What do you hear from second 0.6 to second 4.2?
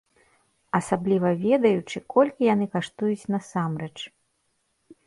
Асабліва ведаючы, колькі яны каштуюць насамрэч.